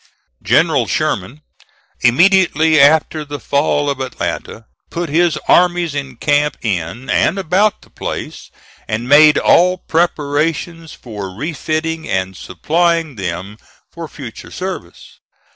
[0.41, 1.43] General Sherman,
[1.99, 7.91] immediately after the fall of Atlanta, put his armies in camp in and about the
[7.91, 8.49] place,
[8.87, 13.59] and made all preparations for refitting and supplying them
[13.93, 15.19] for future service.